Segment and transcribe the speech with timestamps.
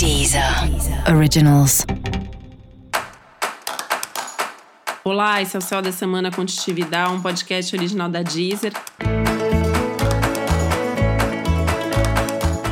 [0.00, 0.42] Deezer
[1.14, 1.84] Originals.
[5.04, 8.72] Olá, esse é o Céu da Semana Contitividade, um podcast original da Deezer.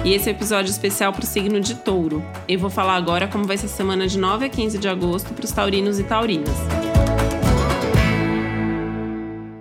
[0.07, 2.25] E esse é um episódio especial para o signo de touro.
[2.49, 5.35] Eu vou falar agora como vai ser a semana de 9 a 15 de agosto
[5.35, 6.57] para os taurinos e taurinas.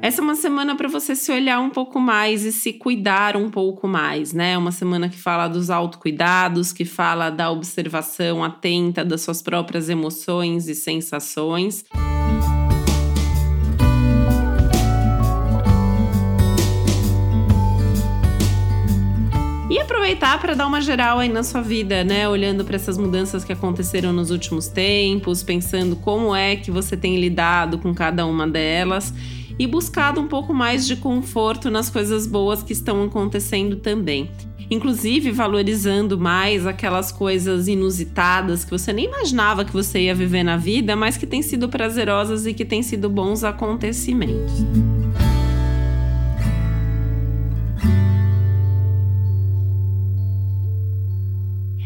[0.07, 3.49] Essa é uma semana para você se olhar um pouco mais e se cuidar um
[3.49, 4.57] pouco mais, né?
[4.57, 10.69] Uma semana que fala dos autocuidados, que fala da observação atenta das suas próprias emoções
[10.69, 11.83] e sensações.
[19.69, 22.29] E aproveitar para dar uma geral aí na sua vida, né?
[22.29, 27.19] Olhando para essas mudanças que aconteceram nos últimos tempos, pensando como é que você tem
[27.19, 29.13] lidado com cada uma delas
[29.59, 34.29] e buscado um pouco mais de conforto nas coisas boas que estão acontecendo também.
[34.69, 40.57] Inclusive valorizando mais aquelas coisas inusitadas que você nem imaginava que você ia viver na
[40.57, 44.51] vida, mas que têm sido prazerosas e que têm sido bons acontecimentos.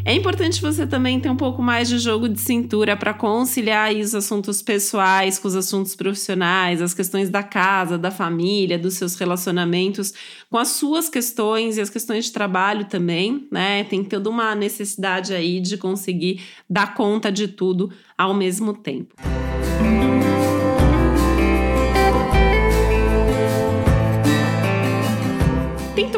[0.04, 4.14] É importante você também ter um pouco mais de jogo de cintura para conciliar os
[4.16, 10.12] assuntos pessoais com os assuntos profissionais, as questões da casa, da família, dos seus relacionamentos,
[10.50, 13.84] com as suas questões e as questões de trabalho também, né?
[13.84, 19.14] Tem toda uma necessidade aí de conseguir dar conta de tudo ao mesmo tempo.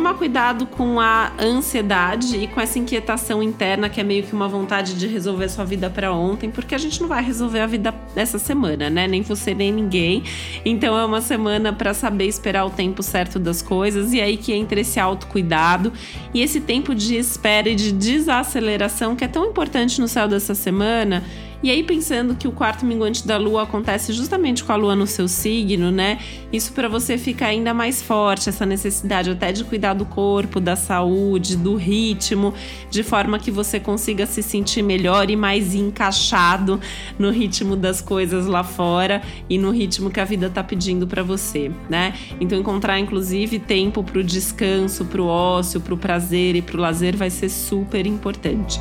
[0.04, 4.46] Tomar cuidado com a ansiedade e com essa inquietação interna que é meio que uma
[4.46, 7.94] vontade de resolver sua vida para ontem, porque a gente não vai resolver a vida
[8.14, 9.08] dessa semana, né?
[9.08, 10.22] Nem você nem ninguém.
[10.62, 14.52] Então é uma semana para saber esperar o tempo certo das coisas e aí que
[14.52, 15.90] entra esse autocuidado
[16.34, 20.54] e esse tempo de espera e de desaceleração que é tão importante no céu dessa
[20.54, 21.24] semana
[21.64, 25.06] e aí, pensando que o quarto minguante da lua acontece justamente com a lua no
[25.06, 26.18] seu signo, né?
[26.52, 30.76] Isso para você fica ainda mais forte, essa necessidade até de cuidar do corpo, da
[30.76, 32.52] saúde, do ritmo,
[32.90, 36.78] de forma que você consiga se sentir melhor e mais encaixado
[37.18, 41.22] no ritmo das coisas lá fora e no ritmo que a vida tá pedindo para
[41.22, 42.12] você, né?
[42.38, 46.76] Então, encontrar inclusive tempo para o descanso, para o ócio, para o prazer e para
[46.76, 48.80] o lazer vai ser super importante.